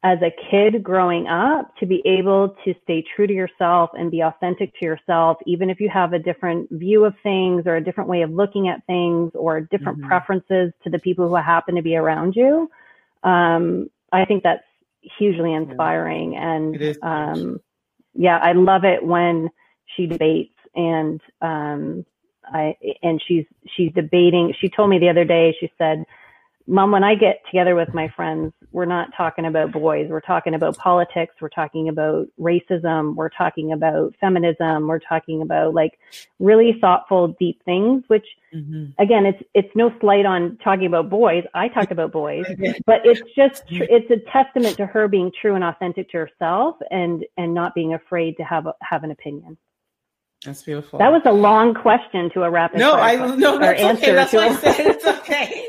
[0.03, 4.21] as a kid growing up to be able to stay true to yourself and be
[4.21, 8.09] authentic to yourself, even if you have a different view of things or a different
[8.09, 10.07] way of looking at things or different mm-hmm.
[10.07, 12.69] preferences to the people who happen to be around you.
[13.23, 14.63] Um, I think that's
[15.19, 16.33] hugely inspiring.
[16.33, 16.51] Yeah.
[16.51, 17.61] And, um,
[18.15, 19.49] yeah, I love it when
[19.95, 22.07] she debates and, um,
[22.43, 23.45] I, and she's,
[23.77, 24.55] she's debating.
[24.59, 26.05] She told me the other day, she said,
[26.71, 30.07] mom, when I get together with my friends, we're not talking about boys.
[30.09, 31.35] We're talking about politics.
[31.41, 33.15] We're talking about racism.
[33.15, 34.87] We're talking about feminism.
[34.87, 35.99] We're talking about like
[36.39, 38.85] really thoughtful, deep things, which mm-hmm.
[38.99, 41.43] again, it's, it's no slight on talking about boys.
[41.53, 42.45] I talk about boys,
[42.85, 47.25] but it's just, it's a testament to her being true and authentic to herself and,
[47.37, 49.57] and not being afraid to have, a, have an opinion.
[50.45, 50.97] That's beautiful.
[50.97, 54.11] That was a long question to a rapid no, I no, that's okay.
[54.13, 54.87] That's what I said.
[54.87, 55.67] It's okay.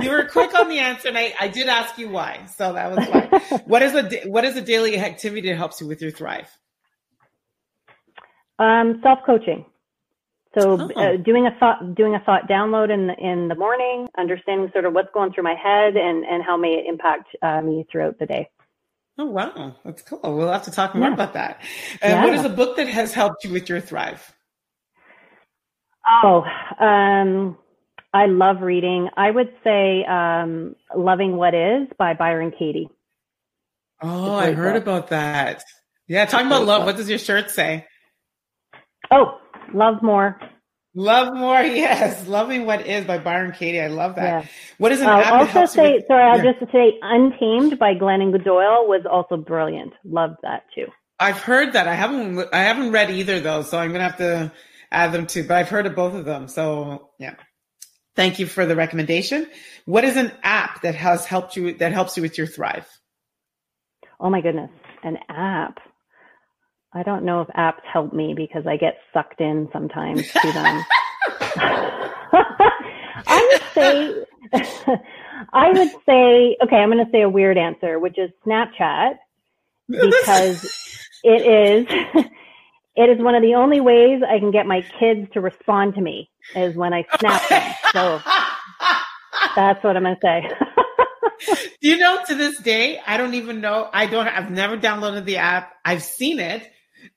[0.00, 2.46] you were quick on the answer, and I, I did ask you why.
[2.56, 3.58] So that was why.
[3.66, 6.48] what is a what is a daily activity that helps you with your thrive?
[8.60, 9.64] Um, self coaching.
[10.56, 11.00] So oh.
[11.00, 14.84] uh, doing a thought doing a thought download in the in the morning, understanding sort
[14.84, 18.20] of what's going through my head and and how may it impact uh, me throughout
[18.20, 18.48] the day.
[19.18, 20.20] Oh wow, that's cool.
[20.22, 21.14] We'll have to talk more yeah.
[21.14, 21.60] about that.
[22.00, 22.24] And yeah.
[22.24, 24.34] what is a book that has helped you with your thrive?
[26.24, 26.44] Oh,
[26.80, 27.58] um,
[28.14, 29.08] I love reading.
[29.16, 32.88] I would say um, "Loving What Is" by Byron Katie.
[34.00, 34.82] Oh, I heard book.
[34.82, 35.62] about that.
[36.08, 36.80] Yeah, talking about love.
[36.80, 36.86] Book.
[36.86, 37.86] What does your shirt say?
[39.10, 39.38] Oh,
[39.74, 40.40] love more.
[40.94, 42.26] Love more, yes.
[42.28, 43.80] Loving What Is by Byron Katie.
[43.80, 44.44] I love that.
[44.44, 44.50] Yeah.
[44.78, 48.86] What is an I'll also say, with, sorry, I'll just say Untamed by Glennon Doyle
[48.86, 49.94] was also brilliant.
[50.04, 50.86] Loved that too.
[51.18, 51.88] I've heard that.
[51.88, 54.52] I haven't, I haven't read either though, so I'm going to have to
[54.90, 56.48] add them too, but I've heard of both of them.
[56.48, 57.34] So yeah.
[58.14, 59.46] Thank you for the recommendation.
[59.86, 62.86] What is an app that has helped you, that helps you with your Thrive?
[64.20, 64.70] Oh my goodness.
[65.02, 65.78] An app.
[66.94, 70.84] I don't know if apps help me because I get sucked in sometimes to them.
[73.26, 74.24] I would say,
[75.52, 79.18] I would say, okay, I'm going to say a weird answer, which is Snapchat,
[79.88, 80.64] because
[81.22, 81.86] it is,
[82.96, 86.00] it is one of the only ways I can get my kids to respond to
[86.00, 87.74] me is when I snap them.
[87.92, 88.20] So
[89.56, 90.48] that's what I'm going to say.
[91.80, 93.88] Do you know to this day, I don't even know.
[93.92, 95.72] I don't, I've never downloaded the app.
[95.84, 96.70] I've seen it,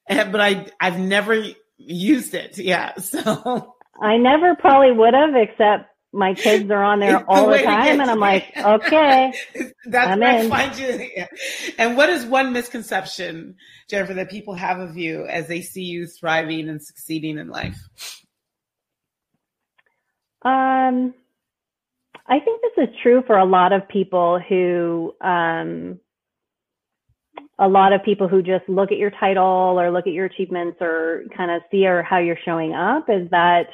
[0.08, 1.44] but I, I've never
[1.78, 2.58] used it.
[2.58, 2.94] Yeah.
[3.02, 7.64] So I never probably would have, except my kids are on there all the, the
[7.64, 8.02] time.
[8.02, 9.34] And I'm like, okay.
[9.86, 10.52] That's I'm where in.
[10.52, 11.10] I find you.
[11.16, 11.28] Yeah.
[11.78, 13.56] And what is one misconception,
[13.90, 17.78] Jennifer, that people have of you as they see you thriving and succeeding in life?
[20.42, 21.14] Um,
[22.28, 26.00] I think this is true for a lot of people who, um,
[27.60, 30.78] a lot of people who just look at your title or look at your achievements
[30.82, 33.68] or kind of see or how you're showing up is that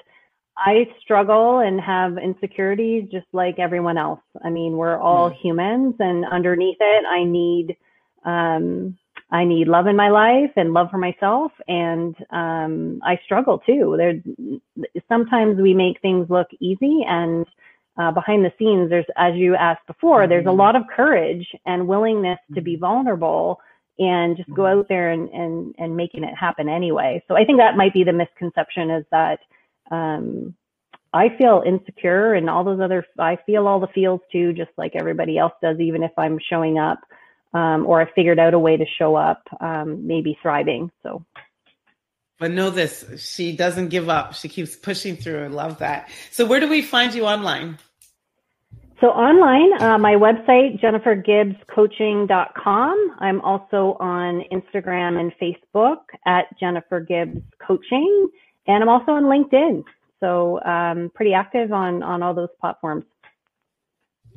[0.57, 4.19] I struggle and have insecurities just like everyone else.
[4.43, 5.41] I mean, we're all mm.
[5.41, 7.75] humans and underneath it, I need,
[8.23, 8.97] um,
[9.31, 11.51] I need love in my life and love for myself.
[11.67, 13.95] And, um, I struggle too.
[13.97, 14.21] There,
[15.09, 17.47] sometimes we make things look easy and,
[17.97, 20.29] uh, behind the scenes, there's, as you asked before, mm-hmm.
[20.29, 20.59] there's a mm-hmm.
[20.59, 22.81] lot of courage and willingness to be mm-hmm.
[22.81, 23.59] vulnerable
[23.99, 24.79] and just go mm-hmm.
[24.79, 27.23] out there and, and, and making it happen anyway.
[27.27, 29.39] So I think that might be the misconception is that,
[29.91, 30.55] um,
[31.13, 34.93] I feel insecure and all those other, I feel all the feels too, just like
[34.95, 36.99] everybody else does, even if I'm showing up,
[37.53, 40.89] um, or I figured out a way to show up, um, maybe thriving.
[41.03, 41.25] So
[42.41, 44.33] but know this, she doesn't give up.
[44.33, 45.43] She keeps pushing through.
[45.43, 46.09] I love that.
[46.31, 47.77] So where do we find you online?
[49.01, 53.15] So online, uh, my website, jennifergibbscoaching.com.
[53.17, 58.29] I'm also on Instagram and Facebook at Jennifer Gibbs Coaching.
[58.67, 59.83] And I'm also on LinkedIn.
[60.19, 63.05] So um, pretty active on, on all those platforms.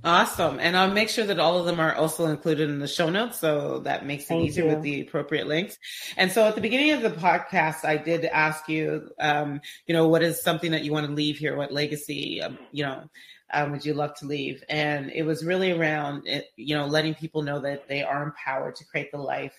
[0.03, 0.59] Awesome.
[0.59, 3.39] And I'll make sure that all of them are also included in the show notes.
[3.39, 4.71] So that makes it Thank easier you.
[4.71, 5.77] with the appropriate links.
[6.17, 10.09] And so at the beginning of the podcast, I did ask you, um, you know,
[10.09, 11.55] what is something that you want to leave here?
[11.55, 13.11] What legacy, um, you know,
[13.55, 14.63] um, would you love to leave?
[14.69, 18.77] And it was really around, it, you know, letting people know that they are empowered
[18.77, 19.59] to create the life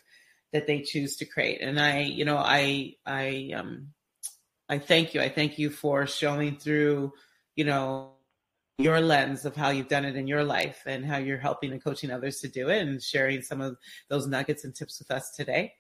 [0.54, 1.62] that they choose to create.
[1.62, 3.88] And I, you know, I, I, um,
[4.70, 5.22] I thank you.
[5.22, 7.14] I thank you for showing through,
[7.56, 8.12] you know,
[8.78, 11.84] your lens of how you've done it in your life and how you're helping and
[11.84, 13.78] coaching others to do it and sharing some of
[14.10, 15.74] those nuggets and tips with us today.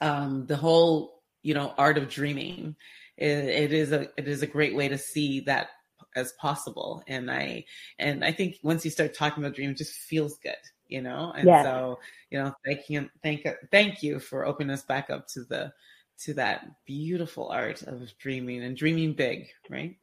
[0.00, 2.76] Um, the whole, you know, art of dreaming,
[3.18, 5.68] it is a it is a great way to see that
[6.16, 7.02] as possible.
[7.06, 7.64] And I
[7.98, 10.54] and I think once you start talking about dreaming, it just feels good,
[10.88, 11.32] you know.
[11.36, 11.64] And yes.
[11.64, 11.98] so,
[12.30, 15.72] you know, thank you, thank thank you for opening us back up to the
[16.24, 19.96] to that beautiful art of dreaming and dreaming big, right?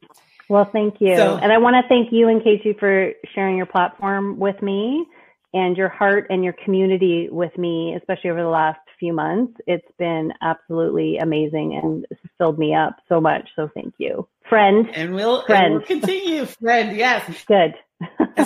[0.49, 1.15] Well, thank you.
[1.15, 5.05] So, and I want to thank you Nkechi for sharing your platform with me
[5.53, 9.59] and your heart and your community with me, especially over the last few months.
[9.67, 12.05] It's been absolutely amazing and
[12.37, 13.47] filled me up so much.
[13.55, 14.27] So thank you.
[14.47, 14.89] Friend.
[14.93, 15.65] And we'll, friend.
[15.65, 16.45] And we'll continue.
[16.45, 17.43] Friend, yes.
[17.47, 17.75] Good.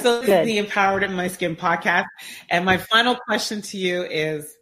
[0.01, 0.41] so this Good.
[0.41, 2.05] is the Empowered in My Skin podcast.
[2.49, 4.55] And my final question to you is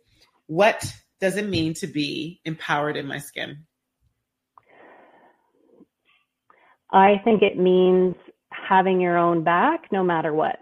[0.47, 3.65] what does it mean to be empowered in my skin?
[6.91, 8.15] I think it means
[8.49, 10.59] having your own back no matter what.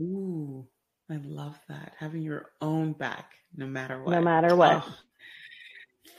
[0.00, 0.66] Ooh,
[1.10, 1.94] I love that.
[1.98, 4.10] Having your own back no matter what.
[4.10, 4.84] No matter what.
[4.86, 4.94] Oh.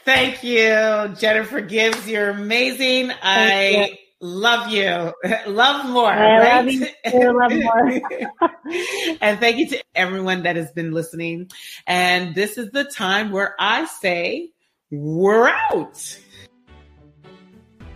[0.05, 2.07] Thank you, Jennifer Gibbs.
[2.07, 3.07] You're amazing.
[3.07, 3.97] Thank I you.
[4.19, 5.13] love you.
[5.47, 6.11] love more.
[6.11, 6.55] I right?
[6.55, 6.85] love you.
[7.09, 7.31] Too.
[7.31, 8.01] love more.
[9.21, 11.49] and thank you to everyone that has been listening.
[11.87, 14.51] And this is the time where I say,
[14.91, 16.19] we're out.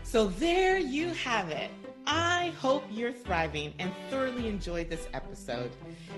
[0.03, 1.69] So there you have it.
[2.09, 5.71] I hope you're thriving and thoroughly enjoyed this episode.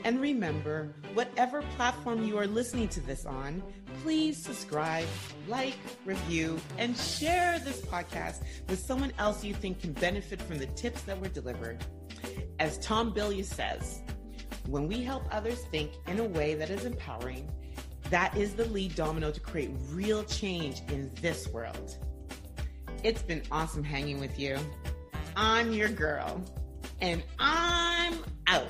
[0.03, 3.63] And remember, whatever platform you are listening to this on,
[4.03, 5.07] please subscribe,
[5.47, 10.67] like, review, and share this podcast with someone else you think can benefit from the
[10.67, 11.83] tips that were delivered.
[12.59, 14.03] As Tom Bilyeu says,
[14.67, 17.49] when we help others think in a way that is empowering,
[18.11, 21.97] that is the lead domino to create real change in this world.
[23.03, 24.59] It's been awesome hanging with you.
[25.35, 26.43] I'm your girl,
[27.01, 28.67] and I'm out.